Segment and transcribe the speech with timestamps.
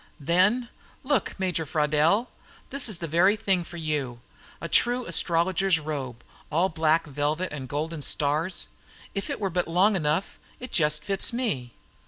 [0.19, 0.69] Then
[1.03, 2.31] "Look, Major Fraudel
[2.71, 4.19] This is the very thing for you
[4.59, 8.67] a true astrologer's robe, all black velvet and golden stars.
[9.13, 11.75] If it were but long enough; it just fits me."